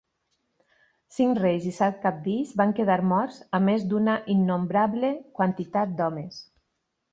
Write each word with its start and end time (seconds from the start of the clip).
Cinc 1.17 1.39
reis 1.43 1.67
i 1.71 1.73
set 1.79 1.99
cabdills 2.05 2.55
van 2.63 2.73
quedar 2.79 2.97
morts, 3.11 3.37
a 3.59 3.61
més 3.67 3.87
d'una 3.93 4.17
innombrable 4.39 5.15
quantitat 5.41 5.97
d'homes. 6.03 6.45